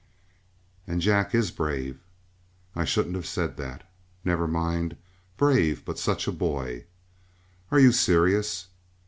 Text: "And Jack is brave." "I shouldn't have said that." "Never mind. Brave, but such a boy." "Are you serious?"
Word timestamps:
"And 0.87 0.99
Jack 0.99 1.35
is 1.35 1.51
brave." 1.51 1.99
"I 2.75 2.85
shouldn't 2.85 3.13
have 3.13 3.27
said 3.27 3.55
that." 3.57 3.87
"Never 4.25 4.47
mind. 4.47 4.97
Brave, 5.37 5.85
but 5.85 5.99
such 5.99 6.27
a 6.27 6.31
boy." 6.31 6.85
"Are 7.69 7.79
you 7.79 7.91
serious?" 7.91 8.69